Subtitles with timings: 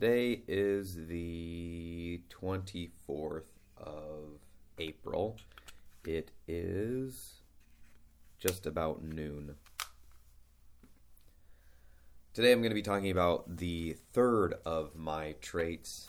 [0.00, 4.40] Today is the 24th of
[4.78, 5.36] April.
[6.06, 7.42] It is
[8.38, 9.56] just about noon.
[12.32, 16.08] Today I'm going to be talking about the third of my traits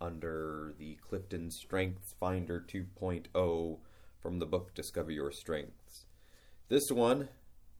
[0.00, 3.78] under the Clifton Strengths Finder 2.0
[4.18, 6.06] from the book Discover Your Strengths.
[6.70, 7.28] This one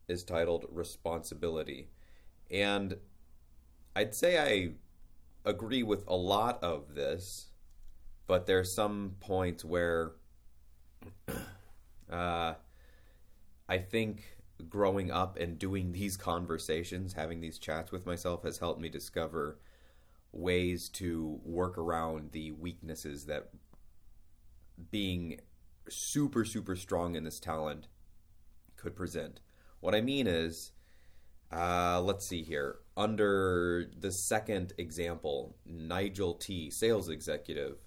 [0.06, 1.89] is titled Responsibility.
[2.51, 2.98] And
[3.97, 4.73] I'd say I
[5.45, 7.51] agree with a lot of this,
[8.27, 10.12] but there's some points where
[12.11, 12.55] uh,
[13.69, 14.37] I think
[14.69, 19.59] growing up and doing these conversations, having these chats with myself, has helped me discover
[20.33, 23.48] ways to work around the weaknesses that
[24.91, 25.41] being
[25.89, 27.89] super, super strong in this talent
[28.77, 29.41] could present.
[29.80, 30.73] What I mean is,
[31.53, 32.79] uh, let's see here.
[32.97, 37.79] Under the second example, Nigel T, sales executive.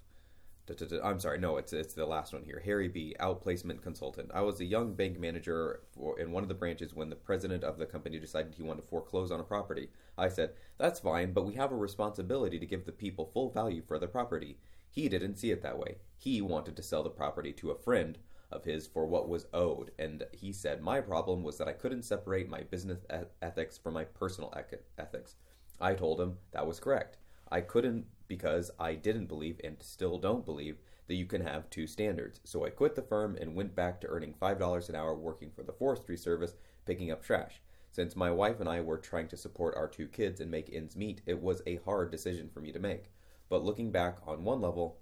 [1.02, 2.62] I'm sorry, no, it's it's the last one here.
[2.64, 4.30] Harry B, outplacement consultant.
[4.32, 7.62] I was a young bank manager for, in one of the branches when the president
[7.64, 9.88] of the company decided he wanted to foreclose on a property.
[10.16, 13.82] I said, "That's fine, but we have a responsibility to give the people full value
[13.82, 14.56] for the property."
[14.88, 15.96] He didn't see it that way.
[16.16, 18.18] He wanted to sell the property to a friend
[18.52, 19.90] of his for what was owed.
[19.98, 23.00] And he said, My problem was that I couldn't separate my business
[23.40, 24.54] ethics from my personal
[24.98, 25.36] ethics.
[25.80, 27.16] I told him that was correct.
[27.50, 30.78] I couldn't because I didn't believe and still don't believe
[31.08, 32.40] that you can have two standards.
[32.44, 35.62] So I quit the firm and went back to earning $5 an hour working for
[35.62, 36.54] the forestry service
[36.86, 37.60] picking up trash.
[37.90, 40.96] Since my wife and I were trying to support our two kids and make ends
[40.96, 43.12] meet, it was a hard decision for me to make.
[43.50, 44.98] But looking back on one level,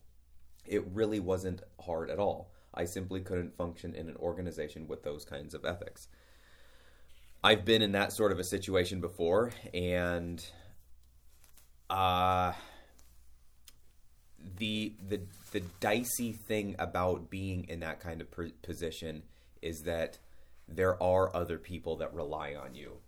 [0.67, 2.53] it really wasn't hard at all.
[2.75, 6.09] I simply couldn't function in an organization with those kinds of ethics.
[7.43, 10.45] I've been in that sort of a situation before, and
[11.89, 12.53] uh,
[14.59, 15.21] the the
[15.53, 18.29] the dicey thing about being in that kind of
[18.63, 19.23] position
[19.63, 20.19] is that
[20.69, 22.99] there are other people that rely on you.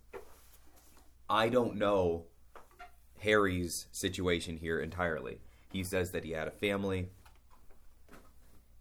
[1.29, 2.25] I don't know
[3.19, 5.39] Harry's situation here entirely.
[5.71, 7.09] He says that he had a family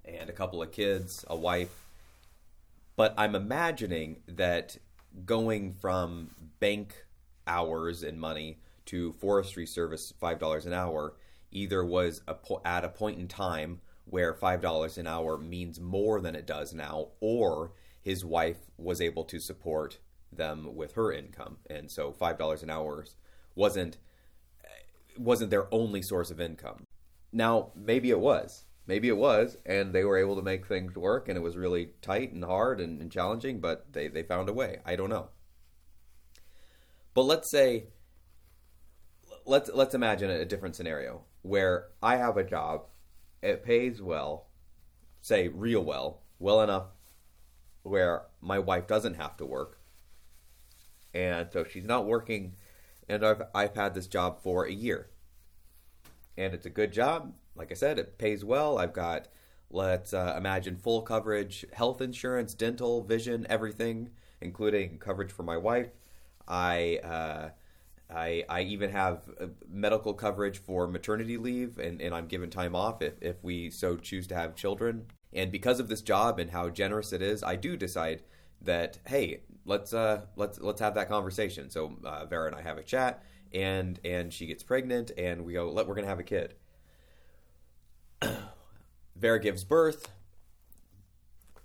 [0.04, 1.84] and a couple of kids, a wife.
[2.96, 4.76] But I'm imagining that
[5.24, 6.30] going from
[6.60, 7.04] bank
[7.46, 11.14] hours and money to forestry service $5 an hour
[11.50, 16.20] either was a po- at a point in time where $5 an hour means more
[16.20, 19.98] than it does now or his wife was able to support
[20.32, 21.58] them with her income.
[21.70, 23.06] And so $5 an hour
[23.54, 23.98] wasn't
[25.18, 26.84] wasn't their only source of income.
[27.32, 31.28] Now maybe it was maybe it was, and they were able to make things work,
[31.28, 34.52] and it was really tight and hard and, and challenging, but they, they found a
[34.52, 34.80] way.
[34.84, 35.28] I don't know.
[37.14, 37.88] But let's say,
[39.44, 42.86] let's let's imagine a different scenario where I have a job,
[43.42, 44.46] it pays well,
[45.20, 46.86] say real well, well enough
[47.82, 49.78] where my wife doesn't have to work,
[51.12, 52.54] and so she's not working,
[53.08, 55.10] and I've I've had this job for a year,
[56.38, 58.78] and it's a good job like I said, it pays well.
[58.78, 59.28] I've got,
[59.70, 65.90] let's uh, imagine, full coverage health insurance, dental, vision, everything, including coverage for my wife.
[66.48, 67.50] I, uh,
[68.14, 72.74] I, I even have uh, medical coverage for maternity leave, and, and I'm given time
[72.74, 75.06] off if, if we so choose to have children.
[75.32, 78.22] And because of this job and how generous it is, I do decide
[78.60, 81.70] that hey, let's uh, let's let's have that conversation.
[81.70, 85.54] So uh, Vera and I have a chat, and and she gets pregnant, and we
[85.54, 86.54] go, let we're gonna have a kid
[89.16, 90.08] Vera gives birth.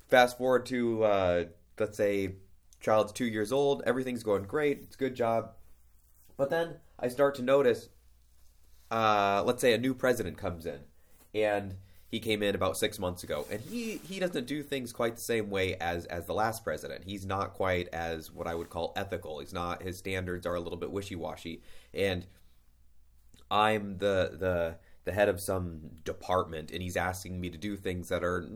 [0.08, 1.44] Fast forward to uh,
[1.80, 2.36] let's say
[2.80, 3.84] child's two years old.
[3.86, 4.80] Everything's going great.
[4.84, 5.52] It's a good job.
[6.38, 7.90] But then I start to notice,
[8.92, 10.82] uh, let's say a new president comes in,
[11.34, 11.76] and
[12.10, 15.22] he came in about six months ago, and he he doesn't do things quite the
[15.22, 17.04] same way as as the last president.
[17.04, 19.40] He's not quite as what I would call ethical.
[19.40, 19.84] He's not.
[19.84, 21.62] His standards are a little bit wishy washy,
[21.94, 22.26] and
[23.52, 28.10] I'm the the the head of some department and he's asking me to do things
[28.10, 28.48] that are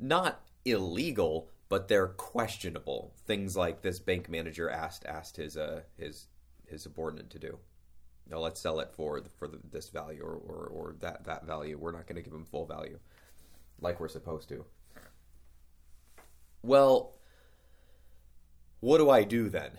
[0.00, 3.12] not illegal but they're questionable.
[3.26, 6.28] Things like this bank manager asked asked his uh his
[6.66, 7.58] his subordinate to do.
[8.30, 11.76] Now let's sell it for for the, this value or, or or that that value.
[11.78, 12.98] We're not going to give him full value
[13.80, 14.64] like we're supposed to.
[16.62, 17.14] Well
[18.80, 19.72] what do i do then?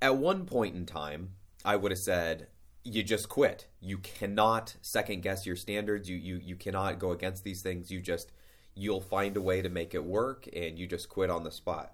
[0.00, 1.30] At one point in time
[1.64, 2.48] i would have said
[2.84, 3.68] you just quit.
[3.80, 6.08] You cannot second guess your standards.
[6.08, 7.90] You you you cannot go against these things.
[7.90, 8.32] You just
[8.74, 11.92] you'll find a way to make it work and you just quit on the spot.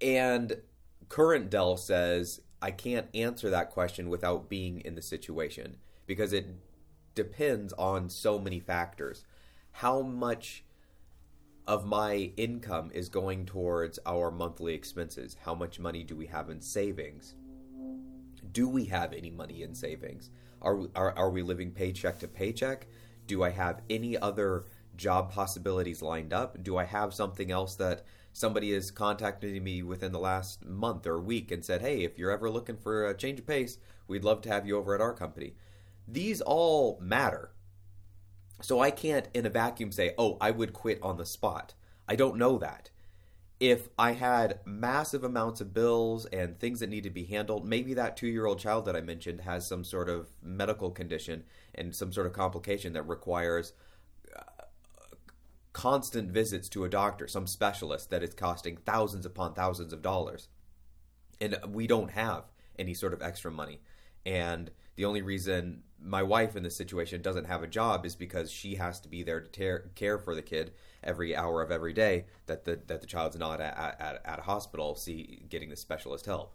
[0.00, 0.60] And
[1.08, 6.46] current Dell says I can't answer that question without being in the situation because it
[7.14, 9.24] depends on so many factors.
[9.72, 10.64] How much
[11.66, 15.36] of my income is going towards our monthly expenses?
[15.44, 17.34] How much money do we have in savings?
[18.52, 20.30] Do we have any money in savings?
[20.62, 22.86] Are, are, are we living paycheck to paycheck?
[23.26, 24.64] Do I have any other
[24.96, 26.62] job possibilities lined up?
[26.62, 31.20] Do I have something else that somebody has contacted me within the last month or
[31.20, 34.40] week and said, hey, if you're ever looking for a change of pace, we'd love
[34.42, 35.54] to have you over at our company?
[36.06, 37.52] These all matter.
[38.62, 41.74] So I can't, in a vacuum, say, oh, I would quit on the spot.
[42.08, 42.90] I don't know that.
[43.60, 47.92] If I had massive amounts of bills and things that need to be handled, maybe
[47.94, 51.94] that two year old child that I mentioned has some sort of medical condition and
[51.94, 53.74] some sort of complication that requires
[54.34, 54.64] uh,
[55.74, 60.48] constant visits to a doctor, some specialist that is costing thousands upon thousands of dollars.
[61.38, 62.44] And we don't have
[62.78, 63.80] any sort of extra money.
[64.26, 68.50] And the only reason my wife in this situation doesn't have a job is because
[68.50, 70.72] she has to be there to tear, care for the kid
[71.02, 74.42] every hour of every day that the that the child's not at, at, at a
[74.42, 76.54] hospital see getting the specialist help.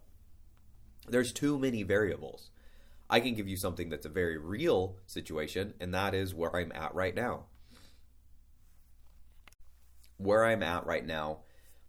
[1.08, 2.50] There's too many variables.
[3.08, 6.72] I can give you something that's a very real situation, and that is where I'm
[6.72, 7.44] at right now.
[10.16, 11.40] Where I'm at right now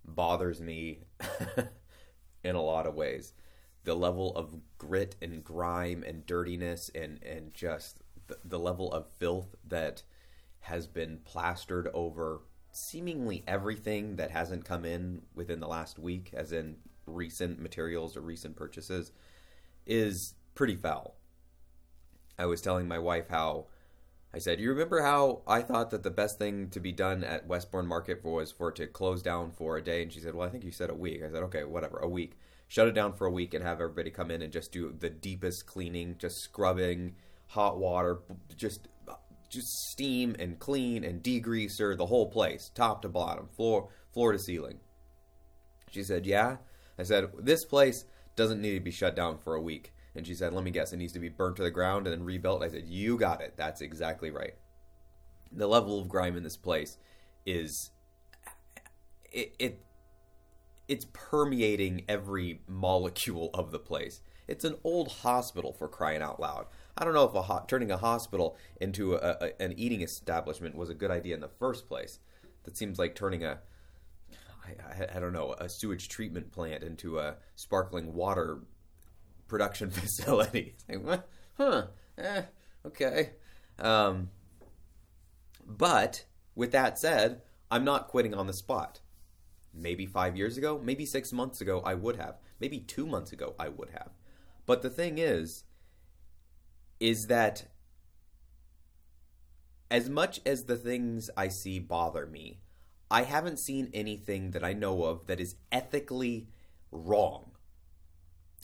[0.06, 1.00] bothers me
[2.44, 3.34] in a lot of ways
[3.88, 9.08] the level of grit and grime and dirtiness and and just the, the level of
[9.18, 10.04] filth that
[10.60, 12.42] has been plastered over
[12.74, 16.76] seemingly everything that hasn't come in within the last week, as in
[17.06, 19.14] recent materials or recent purchases,
[19.86, 21.16] is pretty foul.
[22.38, 23.68] I was telling my wife how
[24.34, 27.48] I said, You remember how I thought that the best thing to be done at
[27.48, 30.04] Westbourne Market was for it to close down for a day?
[30.04, 31.24] And she said, Well, I think you said a week.
[31.24, 32.34] I said, Okay, whatever, a week
[32.68, 35.10] shut it down for a week and have everybody come in and just do the
[35.10, 37.16] deepest cleaning, just scrubbing,
[37.48, 38.20] hot water,
[38.56, 39.14] just uh,
[39.50, 44.40] just steam and clean and degreaser the whole place, top to bottom, floor floor to
[44.40, 44.80] ceiling.
[45.92, 46.58] She said, "Yeah."
[47.00, 48.06] I said, "This place
[48.36, 50.92] doesn't need to be shut down for a week." And she said, "Let me guess,
[50.92, 53.42] it needs to be burnt to the ground and then rebuilt." I said, "You got
[53.42, 53.54] it.
[53.56, 54.56] That's exactly right."
[55.52, 56.98] The level of grime in this place
[57.46, 57.92] is
[59.32, 59.80] it, it
[60.88, 64.22] it's permeating every molecule of the place.
[64.48, 66.68] It's an old hospital for crying out loud.
[66.98, 70.76] I don't know if a ho- turning a hospital into a, a, an eating establishment
[70.76, 72.20] was a good idea in the first place.
[72.64, 73.60] That seems like turning a
[74.66, 78.60] I, I, I don't know a sewage treatment plant into a sparkling water
[79.48, 80.76] production facility.
[80.90, 81.30] like, what?
[81.58, 81.88] Huh?
[82.18, 82.42] Eh,
[82.86, 83.32] okay.
[83.80, 84.30] Um,
[85.66, 86.26] but
[86.56, 89.02] with that said, I'm not quitting on the spot.
[89.78, 92.36] Maybe five years ago, maybe six months ago, I would have.
[92.60, 94.12] Maybe two months ago, I would have.
[94.66, 95.64] But the thing is,
[97.00, 97.68] is that
[99.90, 102.60] as much as the things I see bother me,
[103.10, 106.48] I haven't seen anything that I know of that is ethically
[106.92, 107.52] wrong.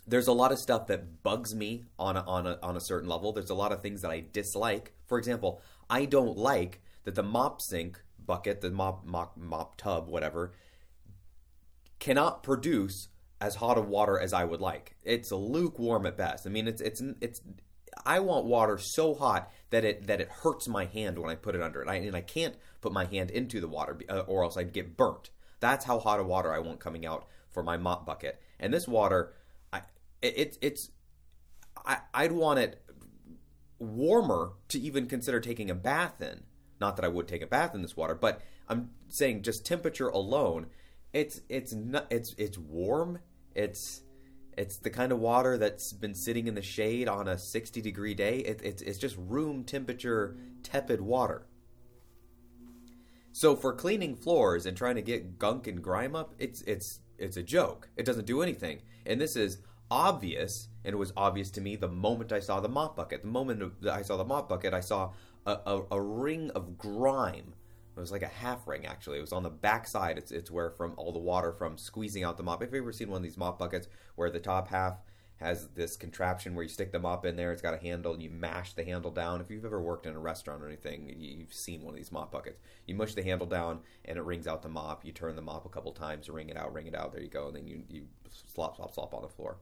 [0.06, 3.08] There's a lot of stuff that bugs me on a, on a, on a certain
[3.08, 3.32] level.
[3.32, 4.94] There's a lot of things that I dislike.
[5.06, 10.10] For example, I don't like that the mop sink bucket, the mop mop mop tub,
[10.10, 10.54] whatever,
[12.04, 13.08] cannot produce
[13.40, 14.98] as hot of water as I would like.
[15.04, 16.46] It's lukewarm at best.
[16.46, 17.42] I mean, it's it's it's.
[18.06, 21.56] I want water so hot that it that it hurts my hand when I put
[21.56, 24.44] it under it, I, and I can't put my hand into the water, uh, or
[24.44, 25.30] else I'd get burnt.
[25.62, 28.42] That's how hot of water I want coming out for my mop bucket.
[28.60, 29.34] And this water,
[29.72, 29.84] I
[30.22, 30.90] it, it's
[31.86, 32.82] I I'd want it
[33.80, 36.44] warmer to even consider taking a bath in.
[36.82, 40.10] Not that I would take a bath in this water, but I'm saying just temperature
[40.10, 40.68] alone
[41.14, 43.20] it's it's not it's it's warm.
[43.56, 44.02] It's
[44.58, 48.14] it's the kind of water that's been sitting in the shade on a 60 degree
[48.14, 48.40] day.
[48.40, 51.48] It, it's it's just room temperature tepid water.
[53.32, 57.38] So for cleaning floors and trying to get gunk and grime up, it's it's it's
[57.38, 57.90] a joke.
[57.96, 58.82] It doesn't do anything.
[59.06, 59.60] And this is
[59.92, 63.22] obvious, and it was obvious to me the moment I saw the mop bucket.
[63.22, 65.12] The moment I saw the mop bucket, I saw
[65.46, 67.54] a, a, a ring of grime
[67.96, 69.18] it was like a half ring actually.
[69.18, 70.18] It was on the back side.
[70.18, 72.62] It's it's where from all the water from squeezing out the mop.
[72.62, 74.98] If you've ever seen one of these mop buckets where the top half
[75.38, 78.22] has this contraption where you stick the mop in there, it's got a handle, and
[78.24, 79.42] you mash the handle down.
[79.42, 82.32] If you've ever worked in a restaurant or anything, you've seen one of these mop
[82.32, 82.60] buckets.
[82.86, 85.04] You mush the handle down and it wrings out the mop.
[85.04, 87.12] You turn the mop a couple times, wring it out, wring it out.
[87.12, 88.08] There you go, and then you you
[88.54, 89.58] slop slop slop on the floor.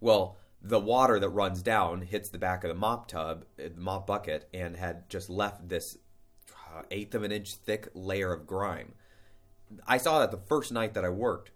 [0.00, 3.80] Well, the water that runs down hits the back of the mop tub, eh, the
[3.80, 5.98] mop bucket, and had just left this
[6.74, 8.92] uh, eighth of an inch thick layer of grime.
[9.86, 11.50] I saw that the first night that I worked.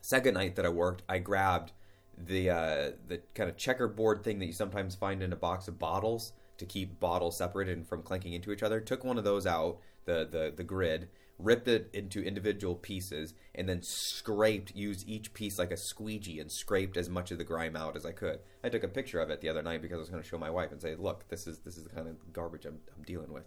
[0.00, 1.72] Second night that I worked, I grabbed
[2.16, 5.78] the uh, the kind of checkerboard thing that you sometimes find in a box of
[5.78, 8.80] bottles to keep bottles separated and from clanking into each other.
[8.80, 11.08] Took one of those out, the the the grid,
[11.38, 16.50] ripped it into individual pieces, and then scraped, used each piece like a squeegee and
[16.50, 18.40] scraped as much of the grime out as I could.
[18.62, 20.38] I took a picture of it the other night because I was going to show
[20.38, 23.04] my wife and say, "Look, this is this is the kind of garbage I'm, I'm
[23.04, 23.44] dealing with."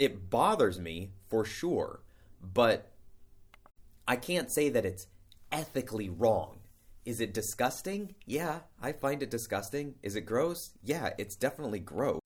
[0.00, 2.00] It bothers me for sure,
[2.42, 2.90] but
[4.08, 5.06] I can't say that it's
[5.52, 6.60] ethically wrong.
[7.04, 8.14] Is it disgusting?
[8.24, 9.96] Yeah, I find it disgusting.
[10.02, 10.70] Is it gross?
[10.82, 12.20] Yeah, it's definitely gross.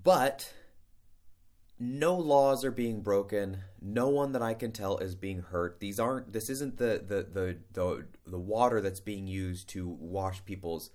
[0.00, 0.52] But
[1.80, 3.62] no laws are being broken.
[3.82, 5.80] No one that I can tell is being hurt.
[5.80, 6.32] These aren't.
[6.32, 10.90] This isn't the the the the, the water that's being used to wash people's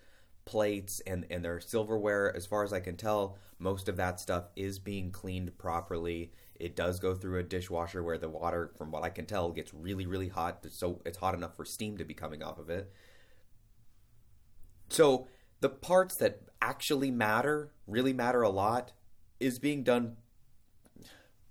[0.50, 2.36] plates and and their silverware.
[2.36, 6.32] As far as I can tell, most of that stuff is being cleaned properly.
[6.56, 9.76] It does go through a dishwasher where the water, from what I can tell, gets
[9.76, 10.66] really really hot.
[10.72, 12.92] So it's hot enough for steam to be coming off of it.
[14.90, 15.28] So
[15.62, 18.94] the parts that actually matter, really matter a lot,
[19.40, 20.18] is being done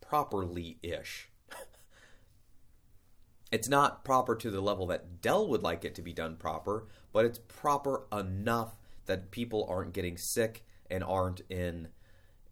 [0.00, 1.28] properly ish.
[3.52, 6.88] it's not proper to the level that Dell would like it to be done proper,
[7.12, 8.74] but it's proper enough
[9.08, 11.88] that people aren't getting sick and aren't in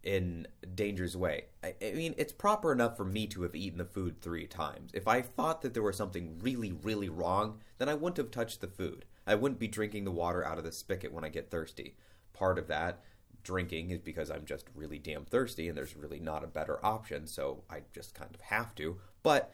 [0.03, 1.47] in danger's way.
[1.65, 4.93] I, I, mean, it's proper enough for me to have eaten the food three times.
[4.95, 8.61] If I thought that there was something really, really wrong, then I wouldn't have touched
[8.61, 9.05] the food.
[9.27, 11.97] I wouldn't be drinking the water out of the spigot when I get thirsty.
[12.33, 13.03] Part of that
[13.43, 17.27] drinking is because I'm just really damn thirsty and there's really not a better option,
[17.27, 18.99] so I just kind of have to.
[19.25, 19.53] But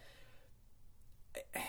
[1.54, 1.60] I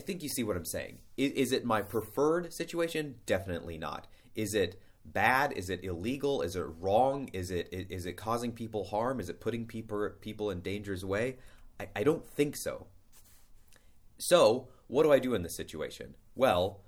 [0.00, 0.98] think you see what I'm saying.
[1.16, 3.16] Is, is it my preferred situation?
[3.26, 4.06] Definitely not.
[4.34, 5.52] Is it bad?
[5.52, 6.42] Is it illegal?
[6.42, 7.28] Is it wrong?
[7.32, 9.20] Is it is it causing people harm?
[9.20, 11.36] Is it putting people people in danger's way?
[11.80, 12.86] I, I don't think so.
[14.18, 16.14] So, what do I do in this situation?
[16.34, 16.80] Well,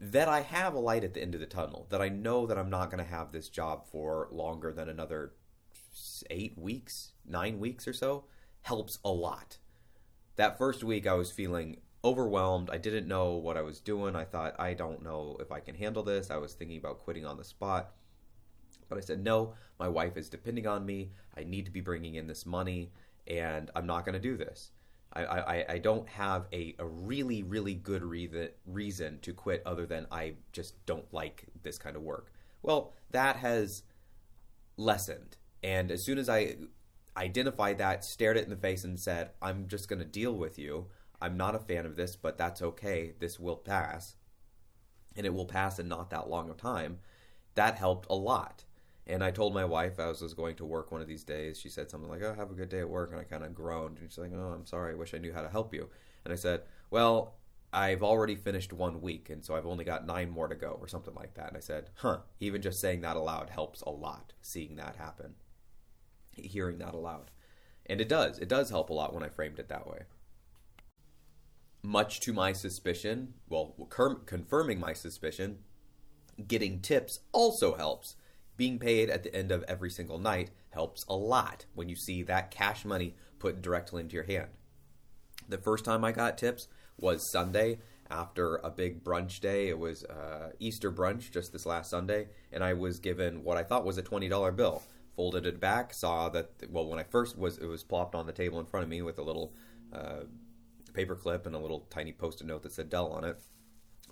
[0.00, 2.58] that I have a light at the end of the tunnel, that I know that
[2.58, 5.32] I'm not going to have this job for longer than another
[6.28, 8.24] eight weeks, nine weeks or so,
[8.62, 9.58] helps a lot.
[10.36, 12.70] That first week, I was feeling overwhelmed.
[12.70, 14.14] I didn't know what I was doing.
[14.14, 16.30] I thought, I don't know if I can handle this.
[16.30, 17.90] I was thinking about quitting on the spot.
[18.88, 21.10] But I said, no, my wife is depending on me.
[21.36, 22.92] I need to be bringing in this money,
[23.26, 24.70] and I'm not going to do this.
[25.12, 29.86] I, I, I don't have a, a really, really good re- reason to quit other
[29.86, 32.30] than I just don't like this kind of work.
[32.62, 33.82] Well, that has
[34.76, 35.36] lessened.
[35.64, 36.56] And as soon as I
[37.16, 40.58] identified that, stared it in the face, and said, I'm just going to deal with
[40.58, 40.86] you,
[41.20, 43.14] I'm not a fan of this, but that's okay.
[43.18, 44.16] This will pass.
[45.16, 46.98] And it will pass in not that long of time.
[47.54, 48.64] That helped a lot.
[49.06, 51.60] And I told my wife I was, was going to work one of these days.
[51.60, 53.54] She said something like, "Oh, have a good day at work," and I kind of
[53.54, 53.98] groaned.
[53.98, 54.92] And she's like, "Oh, I'm sorry.
[54.92, 55.88] I wish I knew how to help you."
[56.24, 57.36] And I said, "Well,
[57.72, 60.88] I've already finished one week, and so I've only got nine more to go, or
[60.88, 64.32] something like that." And I said, "Huh." Even just saying that aloud helps a lot.
[64.42, 65.36] Seeing that happen,
[66.32, 67.30] hearing that aloud,
[67.86, 68.40] and it does.
[68.40, 70.00] It does help a lot when I framed it that way.
[71.86, 73.76] Much to my suspicion, well,
[74.26, 75.58] confirming my suspicion,
[76.48, 78.16] getting tips also helps
[78.56, 82.24] being paid at the end of every single night helps a lot when you see
[82.24, 84.48] that cash money put directly into your hand.
[85.48, 86.66] The first time I got tips
[86.98, 87.78] was Sunday
[88.10, 89.68] after a big brunch day.
[89.68, 93.62] It was uh, Easter brunch just this last Sunday, and I was given what I
[93.62, 94.82] thought was a twenty dollar bill.
[95.14, 98.32] Folded it back, saw that well when I first was it was plopped on the
[98.32, 99.54] table in front of me with a little
[99.92, 100.24] uh,
[100.96, 103.38] paper clip and a little tiny post-it note that said Dell on it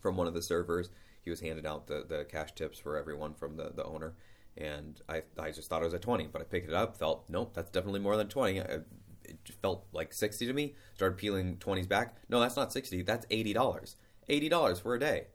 [0.00, 0.90] from one of the servers.
[1.22, 4.14] He was handing out the, the cash tips for everyone from the, the owner
[4.56, 7.24] and I I just thought it was a twenty, but I picked it up, felt
[7.28, 8.60] nope, that's definitely more than twenty.
[8.60, 8.80] I,
[9.24, 10.74] it felt like sixty to me.
[10.94, 12.16] Started peeling twenties back.
[12.28, 13.02] No, that's not sixty.
[13.02, 13.96] That's eighty dollars.
[14.28, 15.28] Eighty dollars for a day,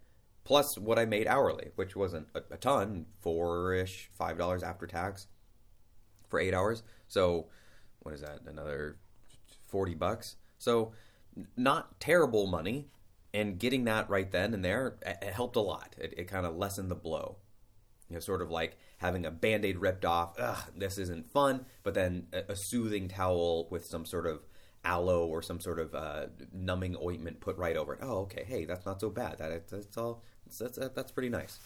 [0.43, 4.87] plus what I made hourly, which wasn't a, a ton, four ish, five dollars after
[4.87, 5.27] tax
[6.29, 6.83] for eight hours.
[7.07, 7.47] So
[7.99, 8.39] what is that?
[8.47, 8.97] Another
[9.67, 10.37] forty bucks.
[10.59, 10.93] So
[11.57, 12.87] not terrible money,
[13.33, 15.95] and getting that right then and there it, helped a lot.
[15.97, 17.37] It, it kind of lessened the blow.
[18.09, 20.39] You know, sort of like having a band aid ripped off.
[20.39, 21.65] Ugh, this isn't fun.
[21.83, 24.41] But then a, a, soothing towel with some sort of
[24.83, 27.99] aloe or some sort of uh, numbing ointment put right over it.
[28.01, 28.45] Oh, okay.
[28.47, 29.37] Hey, that's not so bad.
[29.37, 30.23] That that's all.
[30.59, 31.59] That's that's pretty nice.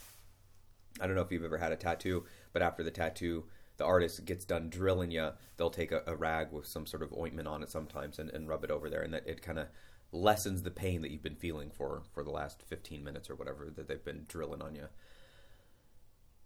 [1.00, 3.46] I don't know if you've ever had a tattoo, but after the tattoo,
[3.78, 7.14] the artist gets done drilling you, they'll take a, a rag with some sort of
[7.14, 9.68] ointment on it sometimes and, and rub it over there, and that it kind of
[10.12, 13.72] lessens the pain that you've been feeling for for the last 15 minutes or whatever
[13.76, 14.88] that they've been drilling on you.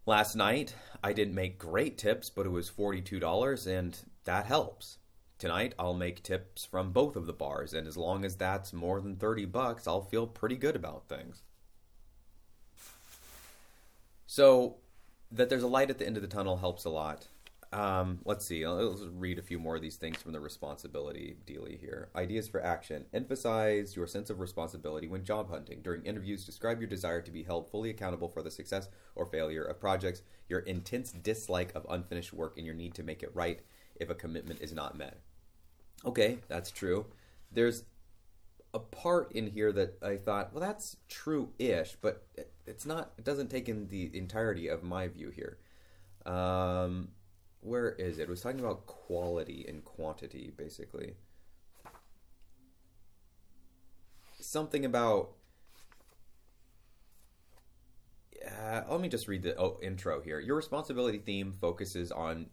[0.05, 4.99] Last night, I didn't make great tips, but it was $42, and that helps.
[5.37, 9.01] tonight I'll make tips from both of the bars, and as long as that's more
[9.01, 11.43] than 30 bucks, I'll feel pretty good about things.
[14.27, 14.77] So,
[15.31, 17.27] that there's a light at the end of the tunnel helps a lot.
[17.73, 18.65] Um, let's see.
[18.65, 22.09] Let's read a few more of these things from the responsibility dealy here.
[22.15, 23.05] Ideas for action.
[23.13, 25.81] Emphasize your sense of responsibility when job hunting.
[25.81, 29.63] During interviews, describe your desire to be held fully accountable for the success or failure
[29.63, 33.59] of projects, your intense dislike of unfinished work, and your need to make it right
[33.97, 35.19] if a commitment is not met.
[36.05, 37.07] Okay, that's true.
[37.51, 37.83] There's
[38.73, 42.25] a part in here that I thought, well, that's true ish, but
[42.67, 45.57] it's not, it doesn't take in the entirety of my view here.
[46.25, 47.09] Um,
[47.61, 48.23] where is it?
[48.23, 51.13] It was talking about quality and quantity, basically.
[54.39, 55.31] Something about.
[58.45, 60.39] Uh, let me just read the oh, intro here.
[60.39, 62.47] Your responsibility theme focuses on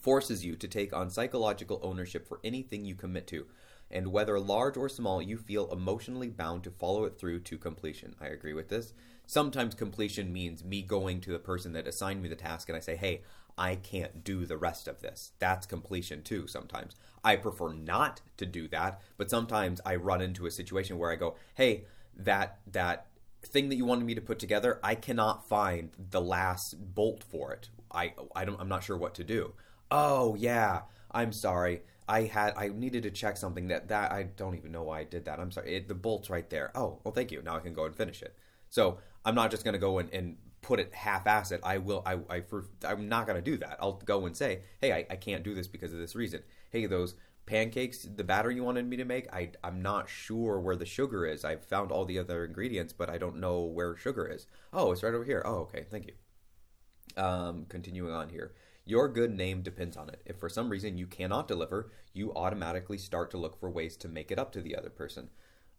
[0.00, 3.46] forces you to take on psychological ownership for anything you commit to,
[3.92, 8.14] and whether large or small, you feel emotionally bound to follow it through to completion.
[8.20, 8.92] I agree with this.
[9.26, 12.80] Sometimes completion means me going to the person that assigned me the task and I
[12.80, 13.22] say, hey,
[13.56, 15.32] I can't do the rest of this.
[15.38, 16.94] That's completion too, sometimes.
[17.22, 21.16] I prefer not to do that, but sometimes I run into a situation where I
[21.16, 21.84] go, hey,
[22.16, 23.06] that, that,
[23.44, 27.52] thing that you wanted me to put together i cannot find the last bolt for
[27.52, 29.52] it i i don't i'm not sure what to do
[29.90, 34.54] oh yeah i'm sorry i had i needed to check something that that i don't
[34.54, 35.40] even know why i did that.
[35.40, 35.76] I'm sorry.
[35.76, 36.70] It, the bolt's right there.
[36.74, 37.40] Oh well thank you.
[37.42, 38.36] Now i can go and finish it.
[38.68, 41.60] So i'm not just going to go and, and put it half-ass it.
[41.64, 43.78] I will i, I for, i'm not going to do that.
[43.80, 46.42] I'll go and say hey I, I can't do this because of this reason.
[46.70, 47.14] Hey those
[47.46, 51.26] pancakes the batter you wanted me to make I, i'm not sure where the sugar
[51.26, 51.44] is.
[51.44, 54.46] I've found all the other ingredients but i don't know where sugar is.
[54.72, 55.42] Oh it's right over here.
[55.46, 55.86] Oh okay.
[55.90, 57.22] Thank you.
[57.22, 58.52] Um, continuing on here
[58.84, 60.22] your good name depends on it.
[60.26, 64.08] If for some reason you cannot deliver, you automatically start to look for ways to
[64.08, 65.30] make it up to the other person.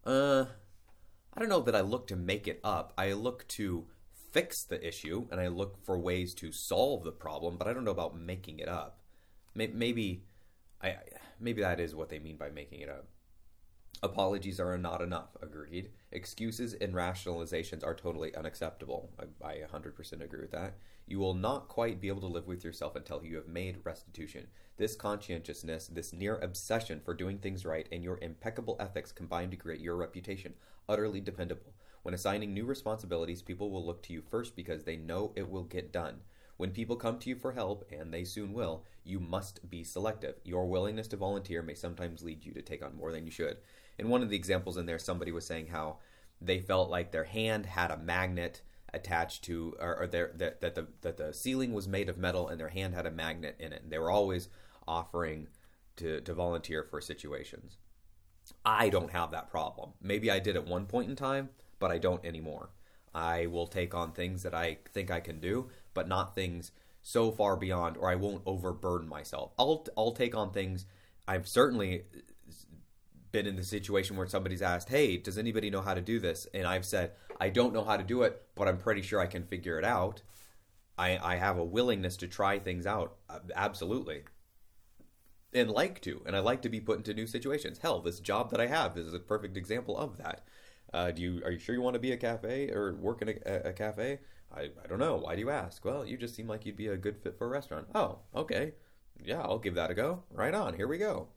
[0.05, 0.45] Uh,
[1.33, 2.93] I don't know that I look to make it up.
[2.97, 3.87] I look to
[4.31, 7.85] fix the issue and I look for ways to solve the problem, but I don't
[7.85, 8.99] know about making it up.
[9.55, 10.23] Maybe
[10.81, 10.95] I
[11.39, 13.07] maybe that is what they mean by making it up.
[14.03, 15.89] Apologies are not enough, agreed.
[16.11, 19.09] Excuses and rationalizations are totally unacceptable.
[19.17, 20.73] I, I 100% agree with that.
[21.07, 24.47] You will not quite be able to live with yourself until you have made restitution.
[24.75, 29.55] This conscientiousness, this near obsession for doing things right, and your impeccable ethics combine to
[29.55, 30.55] create your reputation,
[30.89, 31.73] utterly dependable.
[32.01, 35.63] When assigning new responsibilities, people will look to you first because they know it will
[35.63, 36.19] get done.
[36.57, 40.35] When people come to you for help, and they soon will, you must be selective.
[40.43, 43.57] Your willingness to volunteer may sometimes lead you to take on more than you should
[43.97, 45.97] in one of the examples in there, somebody was saying how
[46.41, 48.61] they felt like their hand had a magnet
[48.93, 52.47] attached to, or, or their, that, that the that the ceiling was made of metal
[52.47, 53.83] and their hand had a magnet in it.
[53.83, 54.49] And they were always
[54.87, 55.47] offering
[55.97, 57.77] to to volunteer for situations.
[58.65, 59.93] I don't have that problem.
[60.01, 62.69] Maybe I did at one point in time, but I don't anymore.
[63.15, 66.71] I will take on things that I think I can do, but not things
[67.03, 69.53] so far beyond, or I won't overburden myself.
[69.57, 70.85] I'll I'll take on things.
[71.27, 72.03] I've certainly
[73.33, 76.47] been in the situation where somebody's asked, "Hey, does anybody know how to do this?"
[76.53, 79.27] and I've said, "I don't know how to do it, but I'm pretty sure I
[79.27, 80.21] can figure it out."
[80.97, 84.23] I, I have a willingness to try things out, uh, absolutely,
[85.51, 87.79] and like to, and I like to be put into new situations.
[87.79, 90.45] Hell, this job that I have is a perfect example of that.
[90.93, 93.29] Uh, do you are you sure you want to be a cafe or work in
[93.29, 94.19] a, a cafe?
[94.55, 95.15] I, I don't know.
[95.15, 95.83] Why do you ask?
[95.83, 97.87] Well, you just seem like you'd be a good fit for a restaurant.
[97.95, 98.73] Oh, okay.
[99.23, 100.23] Yeah, I'll give that a go.
[100.31, 100.75] Right on.
[100.75, 101.29] Here we go.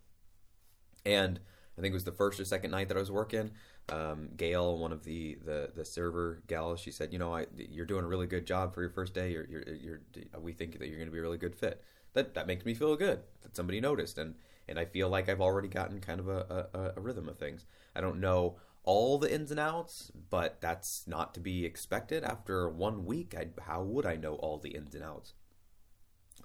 [1.07, 1.41] And
[1.77, 3.51] I think it was the first or second night that I was working.
[3.89, 7.87] Um, Gail, one of the, the, the server gals, she said, "You know, I, you're
[7.87, 9.31] doing a really good job for your first day.
[9.31, 10.01] You're, you're, you're
[10.41, 11.83] we think that you're going to be a really good fit."
[12.15, 14.35] That that makes me feel good that somebody noticed, and
[14.69, 17.67] and I feel like I've already gotten kind of a, a, a rhythm of things.
[17.95, 22.69] I don't know all the ins and outs, but that's not to be expected after
[22.69, 23.35] one week.
[23.37, 25.35] I, how would I know all the ins and outs?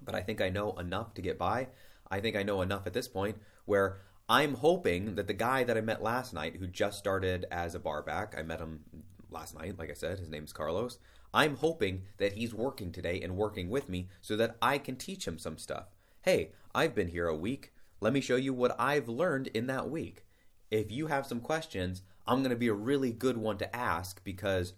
[0.02, 1.68] But I think I know enough to get by.
[2.10, 4.00] I think I know enough at this point where
[4.32, 7.80] I'm hoping that the guy that I met last night, who just started as a
[7.80, 8.80] barback, I met him
[9.30, 11.00] last night, like I said, his name's Carlos.
[11.34, 15.28] I'm hoping that he's working today and working with me so that I can teach
[15.28, 15.88] him some stuff.
[16.22, 17.74] Hey, I've been here a week.
[18.00, 20.24] Let me show you what I've learned in that week.
[20.70, 24.24] If you have some questions, I'm going to be a really good one to ask
[24.24, 24.76] because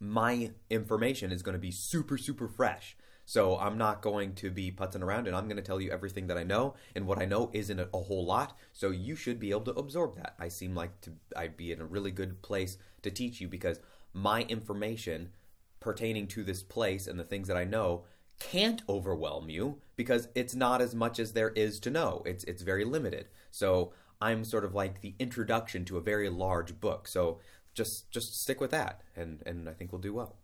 [0.00, 2.96] my information is going to be super, super fresh.
[3.28, 6.28] So I'm not going to be putzing around and I'm going to tell you everything
[6.28, 6.76] that I know.
[6.94, 8.56] And what I know isn't a, whole lot.
[8.72, 10.34] So you should be able to absorb that.
[10.38, 13.80] I seem like to I'd be in a really good place to teach you because
[14.14, 15.32] my information
[15.78, 18.04] pertaining to this place and the things that I know
[18.38, 22.22] can't overwhelm you because it's not as much as there is to know.
[22.24, 23.28] It's it's very limited.
[23.50, 27.06] So I'm sort of like the introduction to a very large book.
[27.06, 27.40] So
[27.74, 30.36] just just stick with that, and and I think we'll do well.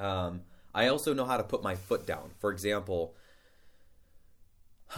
[0.00, 0.40] Um,
[0.74, 2.30] I also know how to put my foot down.
[2.38, 3.14] For example,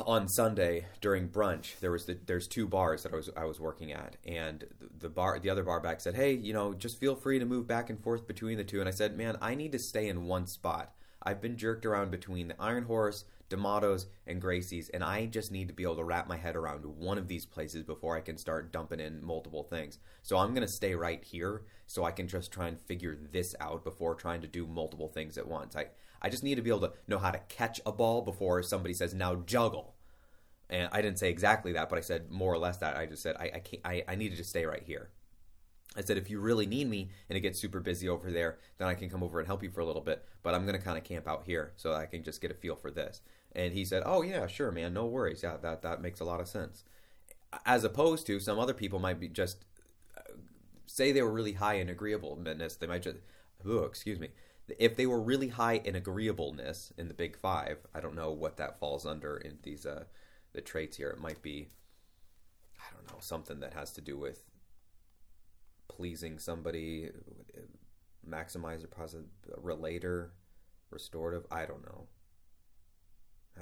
[0.04, 3.60] on Sunday during brunch, there was the, there's two bars that I was I was
[3.60, 4.64] working at, and
[4.98, 7.66] the bar the other bar back said, "Hey, you know, just feel free to move
[7.66, 10.26] back and forth between the two." And I said, "Man, I need to stay in
[10.26, 10.92] one spot.
[11.22, 15.68] I've been jerked around between the Iron Horse, D'Amato's, and Gracie's, and I just need
[15.68, 18.36] to be able to wrap my head around one of these places before I can
[18.36, 19.98] start dumping in multiple things.
[20.22, 23.84] So I'm gonna stay right here so I can just try and figure this out
[23.84, 25.76] before trying to do multiple things at once.
[25.76, 25.86] I
[26.22, 28.94] I just need to be able to know how to catch a ball before somebody
[28.94, 29.94] says now juggle.
[30.68, 32.96] And I didn't say exactly that, but I said more or less that.
[32.96, 35.10] I just said I I, can't, I, I needed to stay right here.
[35.96, 38.86] I said, if you really need me and it gets super busy over there, then
[38.86, 40.24] I can come over and help you for a little bit.
[40.42, 42.54] But I'm going to kind of camp out here so I can just get a
[42.54, 43.22] feel for this.
[43.56, 45.42] And he said, oh, yeah, sure, man, no worries.
[45.42, 46.84] Yeah, that, that makes a lot of sense.
[47.64, 49.64] As opposed to some other people might be just
[50.14, 50.34] uh,
[50.84, 52.76] say they were really high in agreeableness.
[52.76, 53.16] They might just,
[53.64, 54.28] excuse me.
[54.78, 58.58] If they were really high in agreeableness in the big five, I don't know what
[58.58, 60.04] that falls under in these, uh,
[60.52, 61.08] the traits here.
[61.08, 61.68] It might be,
[62.78, 64.42] I don't know, something that has to do with
[65.88, 67.10] pleasing somebody,
[68.28, 70.32] maximizer, positive, relator,
[70.90, 71.46] restorative.
[71.50, 72.08] I don't know.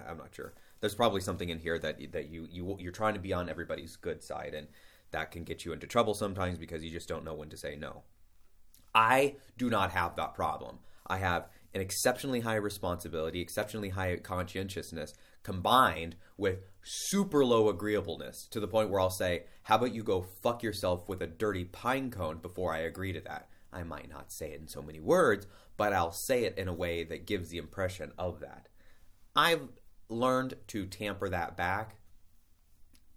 [0.09, 0.55] I'm not sure.
[0.81, 3.97] There's probably something in here that that you you you're trying to be on everybody's
[3.97, 4.69] good side, and
[5.11, 7.77] that can get you into trouble sometimes because you just don't know when to say
[7.77, 8.03] no.
[8.95, 10.79] I do not have that problem.
[11.07, 18.61] I have an exceptionally high responsibility, exceptionally high conscientiousness combined with super low agreeableness to
[18.61, 22.11] the point where I'll say, How about you go fuck yourself with a dirty pine
[22.11, 23.49] cone before I agree to that?
[23.73, 26.75] I might not say it in so many words, but I'll say it in a
[26.75, 28.69] way that gives the impression of that.
[29.35, 29.69] I've
[30.09, 31.97] learned to tamper that back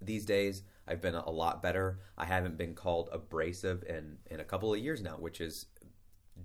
[0.01, 0.63] these days.
[0.87, 1.99] I've been a lot better.
[2.17, 5.65] I haven't been called abrasive in, in a couple of years now, which is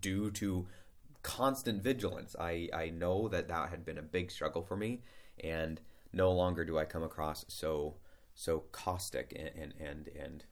[0.01, 0.67] due to
[1.23, 2.35] constant vigilance.
[2.39, 5.03] I, I know that that had been a big struggle for me,
[5.43, 5.81] and
[6.13, 7.97] no longer do I come across so
[8.35, 10.45] so caustic and and and,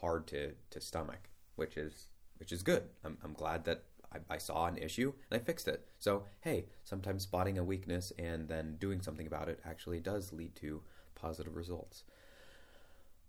[0.00, 2.06] hard to, to stomach, which is
[2.38, 2.84] which is good.
[3.04, 5.86] I'm, I'm glad that I, I, saw an issue and I fixed it.
[5.98, 10.54] So hey, sometimes spotting a weakness and then doing something about it actually does lead
[10.56, 10.82] to
[11.14, 12.04] positive results.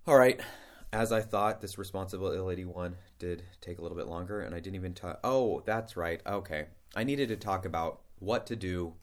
[0.08, 0.42] All right,
[0.94, 4.76] as I thought, this responsibility one did take a little bit longer, and I didn't
[4.76, 5.20] even talk.
[5.24, 6.22] Oh, that's right.
[6.26, 6.66] Okay.
[6.96, 8.96] I needed to talk about what to do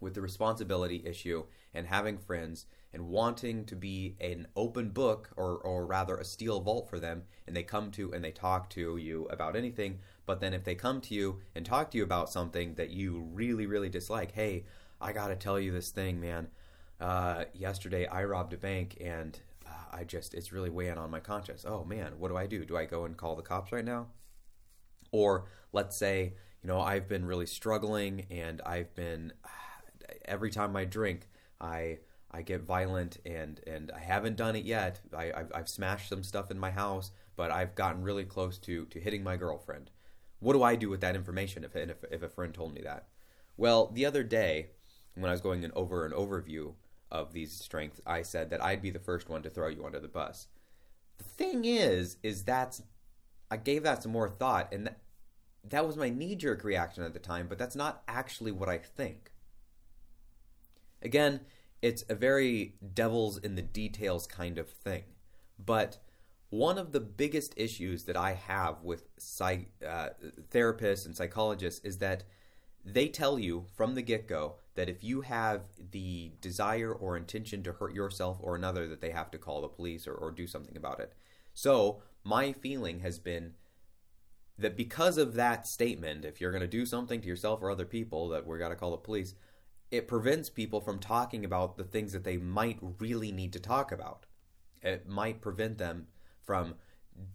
[0.00, 5.58] with the responsibility issue and having friends and wanting to be an open book or,
[5.58, 8.96] or rather a steel vault for them and they come to and they talk to
[8.96, 12.30] you about anything but then if they come to you and talk to you about
[12.30, 14.64] something that you really really dislike hey
[15.00, 16.48] i gotta tell you this thing man
[17.00, 19.40] uh, yesterday i robbed a bank and
[19.94, 21.64] I just it's really weighing on my conscience.
[21.66, 22.64] Oh man, what do I do?
[22.64, 24.08] Do I go and call the cops right now?
[25.12, 29.32] Or let's say, you know, I've been really struggling and I've been
[30.24, 31.28] every time I drink,
[31.60, 31.98] I
[32.30, 35.00] I get violent and and I haven't done it yet.
[35.16, 38.86] I I've, I've smashed some stuff in my house, but I've gotten really close to
[38.86, 39.90] to hitting my girlfriend.
[40.44, 43.08] What do I do with that information if if, if a friend told me that?
[43.56, 44.72] Well, the other day
[45.14, 46.74] when I was going over an overview
[47.10, 50.00] of these strengths, I said that I'd be the first one to throw you under
[50.00, 50.48] the bus.
[51.16, 52.82] The thing is, is that's
[53.50, 54.98] I gave that some more thought, and that,
[55.70, 58.76] that was my knee jerk reaction at the time, but that's not actually what I
[58.76, 59.30] think.
[61.00, 61.40] Again,
[61.80, 65.04] it's a very devil's in the details kind of thing.
[65.58, 65.98] But
[66.54, 70.10] one of the biggest issues that I have with psych, uh,
[70.52, 72.22] therapists and psychologists is that
[72.84, 77.64] they tell you from the get go that if you have the desire or intention
[77.64, 80.46] to hurt yourself or another, that they have to call the police or, or do
[80.46, 81.14] something about it.
[81.54, 83.54] So, my feeling has been
[84.56, 87.84] that because of that statement, if you're going to do something to yourself or other
[87.84, 89.34] people, that we're going to call the police,
[89.90, 93.90] it prevents people from talking about the things that they might really need to talk
[93.90, 94.26] about.
[94.82, 96.06] It might prevent them
[96.44, 96.74] from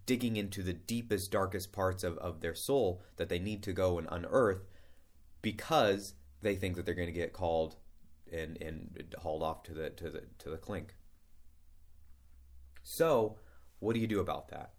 [0.05, 3.97] digging into the deepest, darkest parts of, of their soul that they need to go
[3.97, 4.67] and unearth
[5.41, 7.75] because they think that they're going to get called
[8.31, 10.95] and and hauled off to the to the to the clink.
[12.83, 13.37] So,
[13.79, 14.73] what do you do about that?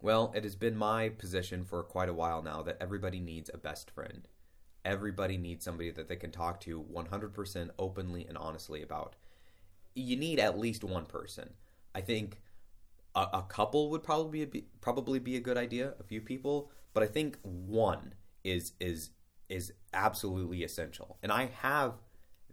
[0.00, 3.58] Well, it has been my position for quite a while now that everybody needs a
[3.58, 4.28] best friend.
[4.84, 9.16] Everybody needs somebody that they can talk to 100% openly and honestly about.
[9.94, 11.50] You need at least one person.
[11.94, 12.40] I think
[13.16, 17.02] a, a couple would probably be probably be a good idea, a few people, but
[17.02, 19.10] I think one is is
[19.48, 21.18] is absolutely essential.
[21.22, 21.94] And I have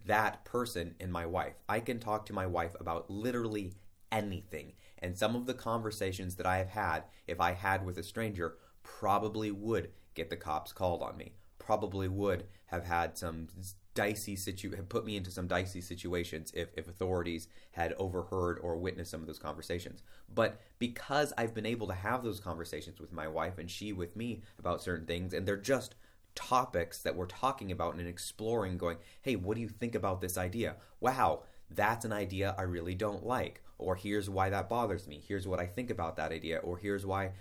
[0.06, 1.56] that person in my wife.
[1.68, 3.74] I can talk to my wife about literally
[4.12, 4.74] anything.
[5.00, 8.56] And some of the conversations that I have had, if I had with a stranger,
[8.84, 11.34] probably would get the cops called on me.
[11.58, 13.48] Probably would have had some
[13.96, 18.78] dicey situ have put me into some dicey situations if, if authorities had overheard or
[18.78, 20.02] witnessed some of those conversations.
[20.34, 24.16] But because I've been able to have those conversations with my wife and she with
[24.16, 25.96] me about certain things, and they're just
[26.36, 30.38] topics that we're talking about and exploring, going, hey, what do you think about this
[30.38, 30.76] idea?
[31.00, 33.62] Wow, that's an idea I really don't like.
[33.78, 35.22] Or here's why that bothers me.
[35.28, 36.58] Here's what I think about that idea.
[36.60, 37.32] Or here's why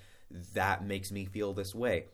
[0.54, 2.06] that makes me feel this way.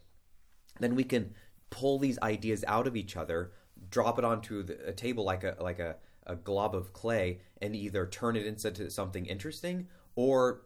[0.79, 1.35] Then we can
[1.71, 3.53] pull these ideas out of each other,
[3.91, 5.97] drop it onto the, a table like a like a,
[6.27, 10.63] a glob of clay, and either turn it into something interesting or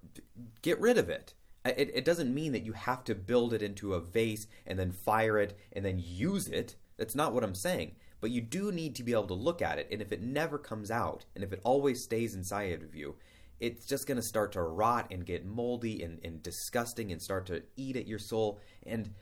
[0.62, 1.34] get rid of it.
[1.64, 4.90] It, it doesn't mean that you have to build it into a vase and then
[4.90, 6.74] fire it and then use it.
[6.96, 7.96] That's not what I'm saying.
[8.20, 9.88] But you do need to be able to look at it.
[9.92, 13.16] And if it never comes out, and if it always stays inside of you,
[13.60, 17.46] it's just going to start to rot and get moldy and, and disgusting and start
[17.46, 18.58] to eat at your soul.
[18.84, 19.14] And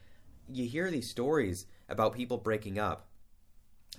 [0.49, 3.10] you hear these stories about people breaking up.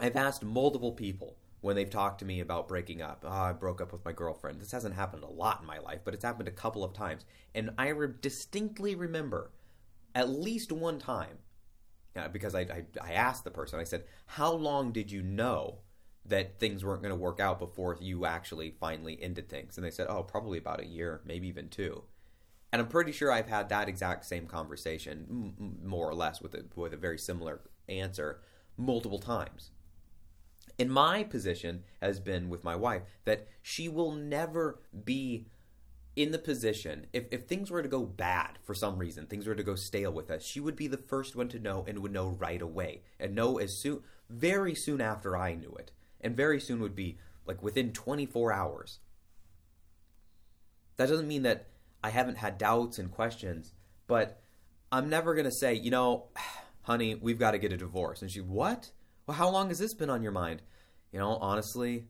[0.01, 3.23] I've asked multiple people when they've talked to me about breaking up.
[3.23, 4.59] Oh, I broke up with my girlfriend.
[4.59, 7.23] This hasn't happened a lot in my life, but it's happened a couple of times.
[7.53, 9.51] And I re- distinctly remember
[10.15, 11.37] at least one time,
[12.15, 15.81] uh, because I, I, I asked the person, I said, How long did you know
[16.25, 19.77] that things weren't going to work out before you actually finally ended things?
[19.77, 22.03] And they said, Oh, probably about a year, maybe even two.
[22.73, 26.55] And I'm pretty sure I've had that exact same conversation, m- more or less, with
[26.55, 28.41] a, with a very similar answer
[28.77, 29.69] multiple times
[30.77, 35.45] in my position has been with my wife that she will never be
[36.15, 39.55] in the position if, if things were to go bad for some reason things were
[39.55, 42.11] to go stale with us she would be the first one to know and would
[42.11, 46.59] know right away and know as soon very soon after i knew it and very
[46.59, 48.99] soon would be like within 24 hours.
[50.97, 51.67] That doesn't mean that
[52.03, 53.73] i haven't had doubts and questions
[54.07, 54.41] but
[54.91, 56.29] i'm never going to say you know
[56.83, 58.91] honey we've got to get a divorce and she what
[59.31, 60.61] well how long has this been on your mind
[61.11, 62.05] you know, honestly,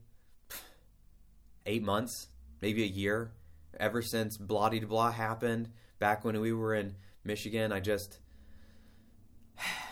[1.65, 2.27] eight months,
[2.62, 3.31] maybe a year,
[3.79, 7.71] ever since blah de blah happened back when we were in Michigan.
[7.71, 8.19] I just,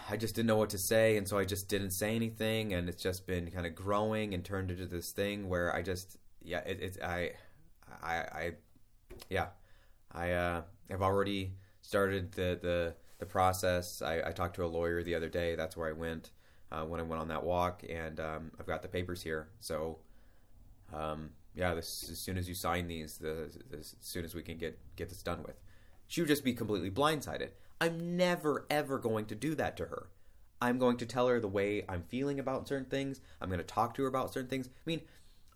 [0.10, 2.88] I just didn't know what to say, and so I just didn't say anything, and
[2.88, 6.60] it's just been kind of growing and turned into this thing where I just, yeah,
[6.60, 7.32] it, it's I,
[8.04, 8.52] I, I,
[9.30, 9.48] yeah,
[10.12, 10.62] I, uh,
[10.92, 14.02] have already started the the the process.
[14.02, 15.56] I, I talked to a lawyer the other day.
[15.56, 16.32] That's where I went
[16.72, 19.50] uh, when I went on that walk, and um, I've got the papers here.
[19.60, 20.00] So,
[20.94, 24.58] um, yeah, this, as soon as you sign these, the, as soon as we can
[24.58, 25.60] get get this done with,
[26.08, 27.50] she would just be completely blindsided.
[27.82, 30.10] I'm never ever going to do that to her.
[30.62, 33.22] I'm going to tell her the way I'm feeling about certain things.
[33.40, 34.68] I'm going to talk to her about certain things.
[34.68, 35.02] I mean,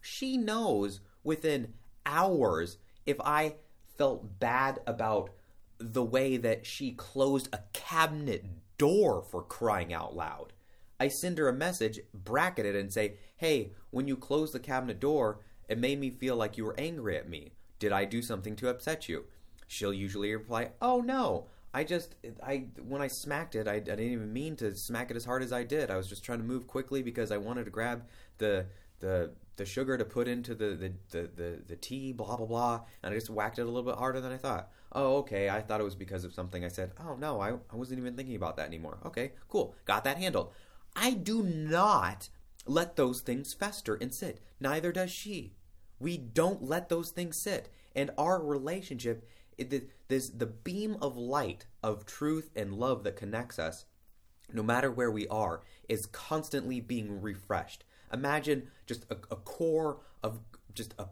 [0.02, 1.74] she knows within
[2.06, 3.56] hours if I
[3.98, 5.32] felt bad about
[5.78, 8.46] the way that she closed a cabinet
[8.78, 10.53] door for crying out loud.
[11.00, 15.00] I send her a message, bracket it, and say, hey, when you closed the cabinet
[15.00, 17.54] door, it made me feel like you were angry at me.
[17.80, 19.26] Did I do something to upset you?
[19.68, 24.12] She'll usually reply, oh no, I just, I when I smacked it, I, I didn't
[24.12, 25.90] even mean to smack it as hard as I did.
[25.90, 28.04] I was just trying to move quickly because I wanted to grab
[28.38, 28.68] the
[29.00, 32.82] the the sugar to put into the, the, the, the, the tea, blah, blah, blah.
[33.04, 34.72] And I just whacked it a little bit harder than I thought.
[34.92, 35.50] Oh, okay.
[35.50, 36.92] I thought it was because of something I said.
[37.00, 38.98] Oh, no, I, I wasn't even thinking about that anymore.
[39.06, 39.76] Okay, cool.
[39.86, 40.54] Got that handled.
[40.96, 42.30] I do not
[42.66, 44.42] let those things fester and sit.
[44.60, 45.54] Neither does she.
[46.00, 47.70] We don't let those things sit.
[47.96, 49.28] And our relationship,
[49.58, 53.86] this the beam of light of truth and love that connects us,
[54.52, 57.84] no matter where we are, is constantly being refreshed.
[58.12, 60.40] Imagine just a, a core of
[60.74, 61.08] just a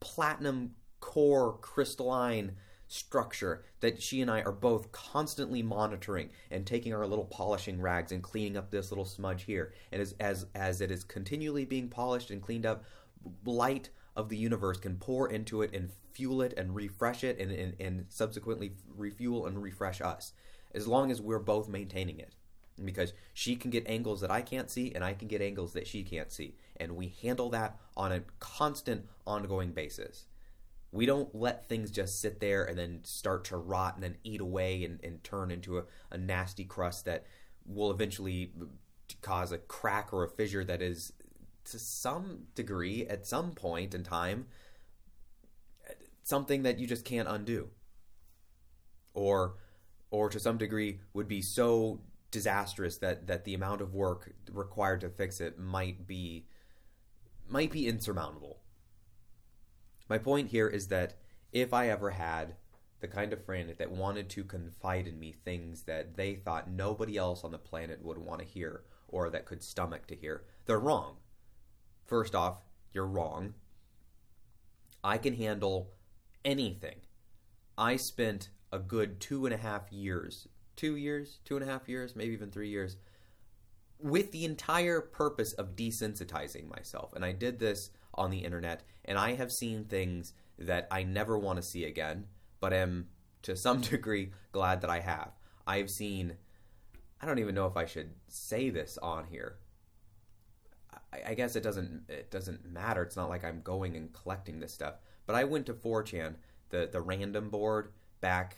[0.00, 2.56] platinum core crystalline
[2.90, 8.10] structure that she and I are both constantly monitoring and taking our little polishing rags
[8.10, 9.72] and cleaning up this little smudge here.
[9.92, 12.84] And as as as it is continually being polished and cleaned up,
[13.44, 17.52] light of the universe can pour into it and fuel it and refresh it and,
[17.52, 20.32] and, and subsequently refuel and refresh us.
[20.74, 22.34] As long as we're both maintaining it.
[22.84, 25.86] Because she can get angles that I can't see and I can get angles that
[25.86, 26.56] she can't see.
[26.76, 30.24] And we handle that on a constant, ongoing basis
[30.92, 34.40] we don't let things just sit there and then start to rot and then eat
[34.40, 37.24] away and, and turn into a, a nasty crust that
[37.64, 38.52] will eventually
[39.22, 41.12] cause a crack or a fissure that is
[41.64, 44.46] to some degree at some point in time
[46.22, 47.68] something that you just can't undo
[49.14, 49.56] or
[50.10, 52.00] or to some degree would be so
[52.30, 56.46] disastrous that that the amount of work required to fix it might be
[57.48, 58.60] might be insurmountable.
[60.10, 61.14] My point here is that
[61.52, 62.56] if I ever had
[62.98, 67.16] the kind of friend that wanted to confide in me things that they thought nobody
[67.16, 70.80] else on the planet would want to hear or that could stomach to hear, they're
[70.80, 71.18] wrong.
[72.04, 72.58] First off,
[72.92, 73.54] you're wrong.
[75.04, 75.92] I can handle
[76.44, 76.96] anything.
[77.78, 81.88] I spent a good two and a half years, two years, two and a half
[81.88, 82.96] years, maybe even three years,
[84.00, 87.12] with the entire purpose of desensitizing myself.
[87.14, 91.36] And I did this on the internet, and I have seen things that I never
[91.36, 92.26] want to see again,
[92.60, 93.08] but am
[93.42, 95.32] to some degree glad that I have.
[95.66, 96.34] I've seen,
[97.20, 99.56] I don't even know if I should say this on here.
[101.26, 103.02] I, guess it doesn't it doesn't matter.
[103.02, 104.94] It's not like I'm going and collecting this stuff.
[105.26, 106.36] But I went to 4chan,
[106.68, 108.56] the the random board, back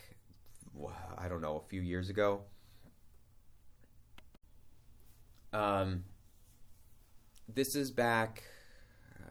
[1.17, 2.41] I don't know a few years ago.
[5.51, 6.03] Um,
[7.51, 8.43] this is back.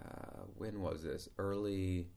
[0.05, 1.29] Uh, when was this?
[1.39, 2.09] Early,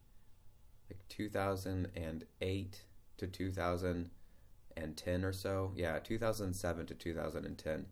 [0.90, 2.84] like 2008
[3.18, 5.72] to 2010 or so.
[5.76, 7.86] Yeah, 2007 to 2010.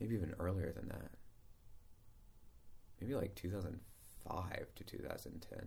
[0.00, 1.10] Maybe even earlier than that.
[3.00, 5.58] Maybe like 2005 to 2010.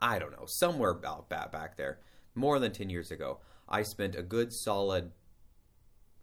[0.00, 0.46] I don't know.
[0.46, 2.00] Somewhere about back back there.
[2.34, 3.38] More than 10 years ago.
[3.68, 5.12] I spent a good solid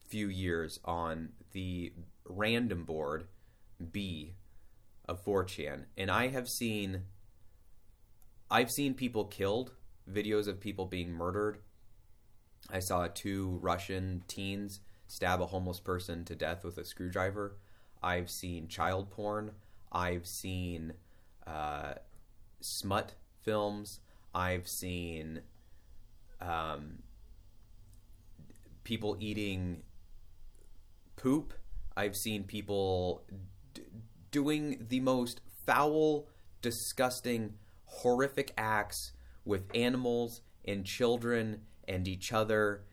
[0.07, 1.93] few years on the
[2.25, 3.27] random board
[3.91, 4.35] B
[5.09, 7.01] of 4chan, and I have seen
[8.51, 9.71] I've seen people killed,
[10.11, 11.59] videos of people being murdered.
[12.71, 17.57] I saw two Russian teens stab a homeless person to death with a screwdriver.
[18.01, 19.51] I've seen child porn.
[19.91, 20.93] I've seen
[21.45, 21.93] uh,
[22.59, 23.99] smut films.
[24.33, 25.41] I've seen
[26.41, 26.99] um,
[28.83, 29.83] people eating
[31.15, 31.53] poop.
[31.97, 33.23] I've seen people
[33.73, 33.83] d-
[34.31, 36.27] doing the most foul,
[36.61, 37.53] disgusting,
[37.85, 39.13] horrific acts
[39.45, 42.83] with animals and children and each other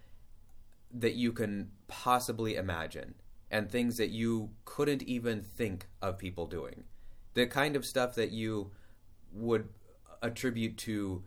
[0.93, 3.15] that you can possibly imagine
[3.51, 6.85] and things that you couldn't even think of people doing.
[7.35, 8.71] The kind of stuff that you
[9.33, 9.69] would
[10.23, 11.23] attribute to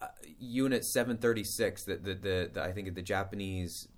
[0.00, 3.88] uh, Unit 736, that the, the, the, I think the Japanese,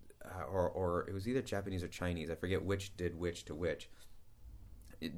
[0.43, 3.89] or, or it was either Japanese or Chinese, I forget which did which to which,
[5.01, 5.13] it,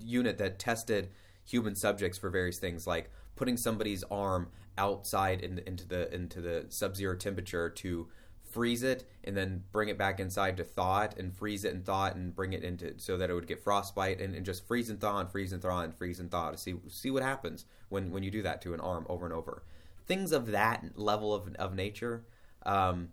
[0.00, 1.10] unit that tested
[1.44, 6.66] human subjects for various things like putting somebody's arm outside in, into the into the
[6.68, 8.08] sub-zero temperature to
[8.50, 11.84] freeze it and then bring it back inside to thaw it and freeze it and
[11.84, 14.66] thaw it and bring it into so that it would get frostbite and, and just
[14.66, 17.22] freeze and thaw and freeze and thaw and freeze and thaw to see see what
[17.22, 19.62] happens when when you do that to an arm over and over.
[20.06, 22.24] Things of that level of of nature
[22.64, 23.08] um,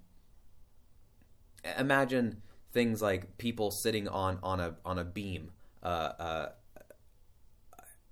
[1.77, 5.51] imagine things like people sitting on on a on a beam
[5.83, 5.85] uh,
[6.19, 6.49] uh,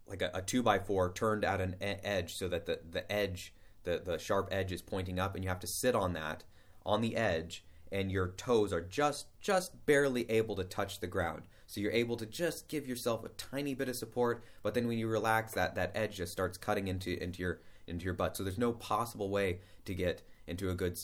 [0.07, 3.53] like a, a, two by four turned at an edge so that the, the edge
[3.83, 6.43] the, the sharp edge is pointing up and you have to sit on that
[6.85, 11.43] on the edge and your toes are just just barely able to touch the ground.
[11.67, 14.97] So you're able to just give yourself a tiny bit of support, but then when
[14.97, 18.35] you relax that that edge just starts cutting into into your into your butt.
[18.35, 20.99] So there's no possible way to get into a good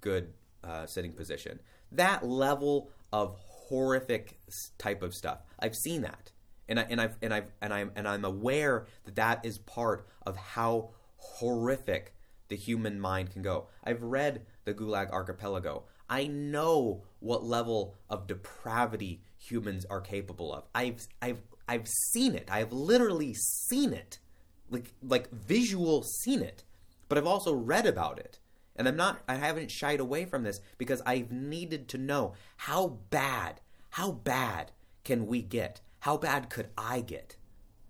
[0.00, 0.32] good
[0.62, 1.60] uh, sitting position.
[1.92, 3.36] That level of
[3.68, 4.38] horrific
[4.78, 5.40] type of stuff.
[5.58, 6.32] I've seen that.
[6.68, 10.06] And I and I've and I've and I'm and I'm aware that that is part
[10.26, 12.14] of how horrific
[12.48, 13.68] the human mind can go.
[13.84, 15.84] I've read the Gulag Archipelago.
[16.10, 20.64] I know what level of depravity humans are capable of.
[20.74, 22.48] I've I've I've seen it.
[22.50, 24.18] I've literally seen it.
[24.70, 26.64] Like like visual seen it.
[27.08, 28.38] But I've also read about it.
[28.78, 32.98] And I'm not I haven't shied away from this because I've needed to know how
[33.10, 33.60] bad,
[33.90, 34.72] how bad
[35.04, 35.80] can we get?
[36.00, 37.36] How bad could I get?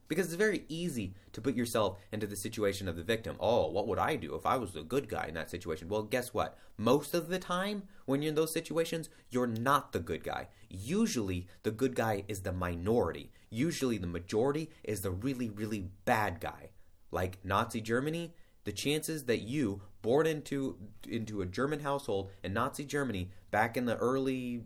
[0.08, 3.36] Because it's very easy to put yourself into the situation of the victim.
[3.38, 5.88] Oh, what would I do if I was the good guy in that situation?
[5.88, 6.56] Well, guess what?
[6.78, 10.48] Most of the time, when you're in those situations, you're not the good guy.
[10.70, 13.30] Usually, the good guy is the minority.
[13.50, 16.70] Usually, the majority is the really, really bad guy.
[17.10, 18.32] Like Nazi Germany,
[18.64, 20.76] the chances that you, born into
[21.08, 24.62] into a German household in Nazi Germany back in the early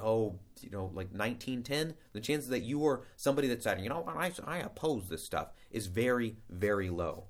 [0.00, 4.04] oh, you know, like 1910, the chances that you are somebody that said, you know,
[4.06, 7.24] I, I oppose this stuff is very, very low.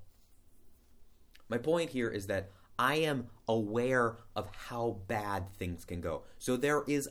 [1.49, 6.23] My point here is that I am aware of how bad things can go.
[6.39, 7.09] So there is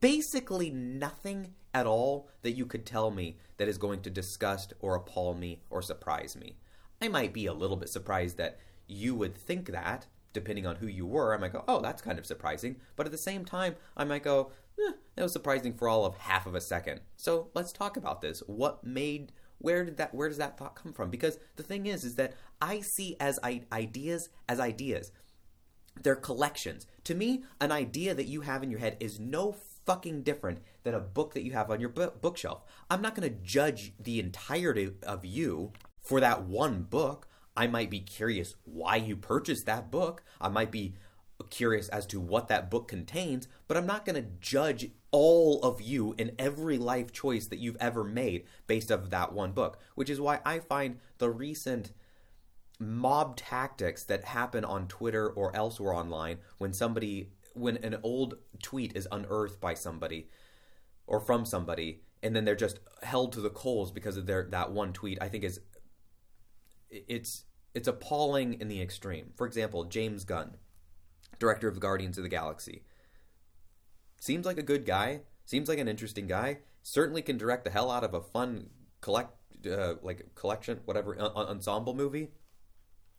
[0.00, 4.94] basically nothing at all that you could tell me that is going to disgust or
[4.94, 6.56] appall me or surprise me.
[7.00, 8.58] I might be a little bit surprised that
[8.92, 12.18] you would think that, depending on who you were, I might go, oh, that's kind
[12.18, 12.76] of surprising.
[12.96, 16.16] But at the same time, I might go, eh, that was surprising for all of
[16.16, 17.00] half of a second.
[17.16, 18.42] So let's talk about this.
[18.46, 19.32] What made
[19.62, 21.08] where did that where does that thought come from?
[21.08, 25.12] Because the thing is, is that I see as I, ideas as ideas.
[26.02, 26.86] They're collections.
[27.04, 29.54] To me, an idea that you have in your head is no
[29.86, 32.62] fucking different than a book that you have on your bu- bookshelf.
[32.90, 37.28] I'm not going to judge the entirety of you for that one book.
[37.56, 40.24] I might be curious why you purchased that book.
[40.40, 40.94] I might be
[41.50, 45.80] curious as to what that book contains, but I'm not going to judge all of
[45.80, 49.78] you in every life choice that you've ever made based off of that one book,
[49.94, 51.92] which is why I find the recent
[52.78, 58.96] mob tactics that happen on Twitter or elsewhere online when somebody when an old tweet
[58.96, 60.28] is unearthed by somebody
[61.06, 64.72] or from somebody and then they're just held to the coals because of their that
[64.72, 65.60] one tweet I think is
[66.92, 69.32] it's it's appalling in the extreme.
[69.34, 70.56] For example, James Gunn,
[71.38, 72.84] director of Guardians of the Galaxy.
[74.20, 77.90] Seems like a good guy, seems like an interesting guy, certainly can direct the hell
[77.90, 78.70] out of a fun
[79.00, 79.32] collect
[79.66, 82.28] uh, like collection whatever ensemble movie.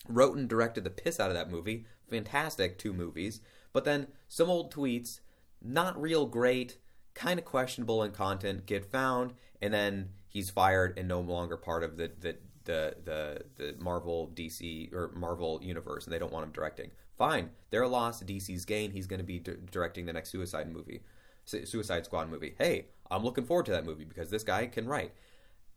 [0.07, 1.85] Wrote and directed the piss out of that movie.
[2.09, 3.39] Fantastic two movies.
[3.71, 5.21] But then some old tweets,
[5.61, 6.77] not real great,
[7.13, 11.83] kind of questionable in content, get found, and then he's fired and no longer part
[11.83, 12.35] of the, the
[12.65, 16.91] the the the Marvel DC or Marvel universe, and they don't want him directing.
[17.17, 18.91] Fine, their loss, DC's gain.
[18.91, 21.01] He's going to be d- directing the next Suicide movie,
[21.45, 22.55] Suicide Squad movie.
[22.57, 25.13] Hey, I'm looking forward to that movie because this guy can write.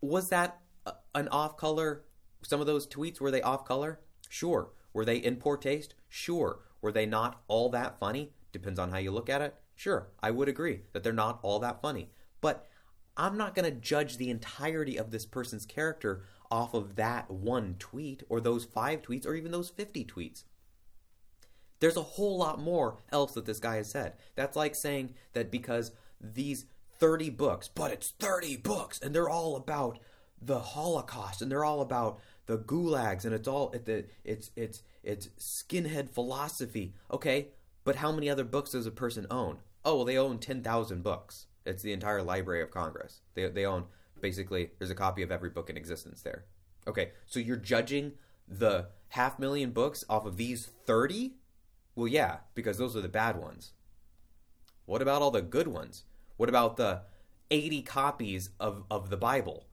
[0.01, 2.05] Was that a, an off color?
[2.43, 4.01] Some of those tweets were they off color?
[4.29, 4.71] Sure.
[4.93, 5.95] Were they in poor taste?
[6.09, 6.61] Sure.
[6.81, 8.33] Were they not all that funny?
[8.53, 9.55] Depends on how you look at it.
[9.75, 12.09] Sure, I would agree that they're not all that funny.
[12.41, 12.67] But
[13.17, 17.77] I'm not going to judge the entirety of this person's character off of that one
[17.79, 20.45] tweet or those five tweets or even those 50 tweets.
[21.81, 24.15] There's a whole lot more else that this guy has said.
[24.35, 26.67] That's like saying that because these
[26.99, 29.99] 30 books, but it's 30 books and they're all about
[30.41, 35.29] the Holocaust and they're all about the gulags and it's all the it's it's it's
[35.39, 36.95] skinhead philosophy.
[37.11, 37.49] Okay,
[37.85, 39.59] but how many other books does a person own?
[39.85, 41.47] Oh, well, they own 10,000 books.
[41.65, 43.21] It's the entire Library of Congress.
[43.35, 43.85] They they own
[44.21, 46.45] basically there's a copy of every book in existence there.
[46.89, 48.13] Okay, so you're judging
[48.49, 51.35] the half million books off of these 30?
[51.95, 53.73] Well, yeah, because those are the bad ones.
[54.85, 56.05] What about all the good ones?
[56.37, 57.03] What about the
[57.51, 59.67] 80 copies of, of the Bible?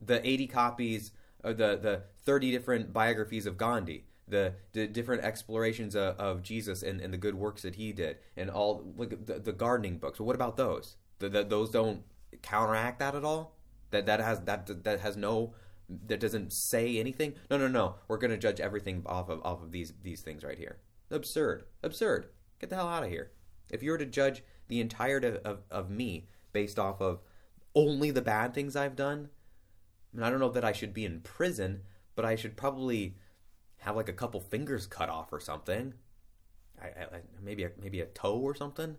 [0.00, 1.12] The 80 copies,
[1.42, 6.82] uh, the, the 30 different biographies of Gandhi, the, the different explorations of, of Jesus
[6.82, 10.20] and, and the good works that he did, and all like the, the gardening books.
[10.20, 10.96] What about those?
[11.18, 12.02] The, those don't
[12.42, 13.53] counteract that at all?
[13.94, 15.54] That that has that that has no
[16.06, 17.34] that doesn't say anything.
[17.48, 17.96] No, no, no.
[18.08, 20.78] We're going to judge everything off of off of these these things right here.
[21.10, 21.64] Absurd.
[21.82, 22.26] Absurd.
[22.58, 23.30] Get the hell out of here.
[23.70, 27.20] If you were to judge the entirety of, of, of me based off of
[27.74, 29.28] only the bad things I've done,
[30.12, 31.82] I, mean, I don't know that I should be in prison,
[32.16, 33.16] but I should probably
[33.78, 35.94] have like a couple fingers cut off or something.
[36.82, 37.06] I, I,
[37.42, 38.96] maybe a, maybe a toe or something.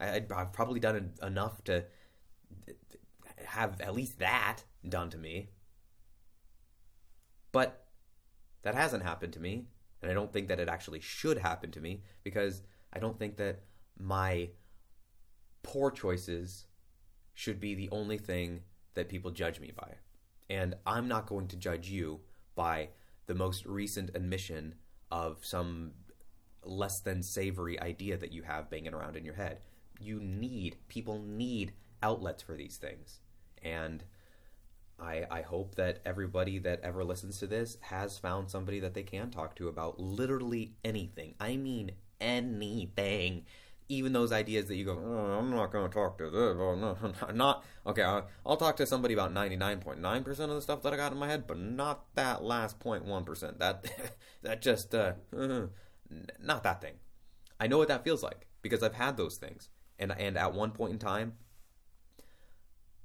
[0.00, 1.84] I, have probably done enough to
[3.48, 5.50] have at least that done to me.
[7.52, 7.86] But
[8.62, 9.66] that hasn't happened to me,
[10.02, 13.36] and I don't think that it actually should happen to me because I don't think
[13.36, 13.60] that
[13.98, 14.50] my
[15.62, 16.66] poor choices
[17.34, 18.62] should be the only thing
[18.94, 19.94] that people judge me by.
[20.50, 22.20] And I'm not going to judge you
[22.54, 22.88] by
[23.26, 24.74] the most recent admission
[25.10, 25.92] of some
[26.64, 29.60] less than savory idea that you have banging around in your head.
[30.00, 31.72] You need, people need
[32.02, 33.20] outlets for these things.
[33.62, 34.04] And
[35.00, 39.04] I, I hope that everybody that ever listens to this has found somebody that they
[39.04, 41.34] can talk to about literally anything.
[41.38, 43.44] I mean, anything.
[43.90, 46.56] Even those ideas that you go, oh, I'm not going to talk to this.
[46.58, 46.96] Oh, no,
[47.34, 48.02] not okay.
[48.02, 51.18] I'll, I'll talk to somebody about 99.9 percent of the stuff that I got in
[51.18, 53.60] my head, but not that last 0.1 percent.
[53.60, 53.86] That
[54.42, 56.94] that just uh, not that thing.
[57.58, 60.72] I know what that feels like because I've had those things, and and at one
[60.72, 61.34] point in time,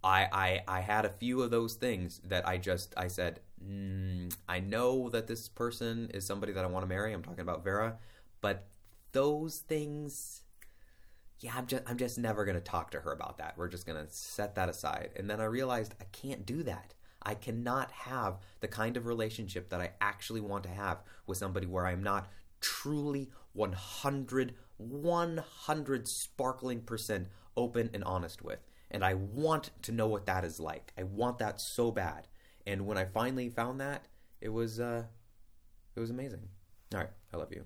[0.04, 4.34] I, I I had a few of those things that I just I said mm,
[4.48, 7.14] I know that this person is somebody that I want to marry.
[7.14, 7.98] I'm talking about Vera,
[8.42, 8.68] but
[9.12, 10.42] those things,
[11.40, 13.58] yeah, I'm just I'm just never gonna talk to her about that.
[13.58, 15.12] We're just gonna set that aside.
[15.16, 16.94] And then I realized I can't do that.
[17.22, 21.68] I cannot have the kind of relationship that I actually want to have with somebody
[21.68, 22.30] where I'm not
[22.60, 28.60] truly 100 100 sparkling percent open and honest with
[28.94, 30.94] and I want to know what that is like.
[30.98, 32.28] I want that so bad.
[32.66, 34.08] And when I finally found that,
[34.40, 35.04] it was uh,
[35.96, 36.48] it was amazing.
[36.94, 37.66] All right, I love you.